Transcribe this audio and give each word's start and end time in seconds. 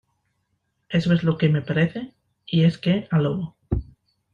eso 0.89 1.13
es 1.13 1.21
lo 1.23 1.37
que 1.37 1.47
me 1.47 1.61
parece. 1.61 2.11
y 2.47 2.63
es 2.63 2.79
que, 2.79 3.07
al 3.11 3.25
lobo 3.25 3.55